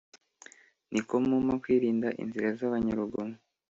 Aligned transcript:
Ni 0.91 1.01
ko 1.07 1.15
kumpa 1.25 1.53
kwirinda 1.63 2.07
inzira 2.21 2.47
z’abanyarugomo 2.57 3.35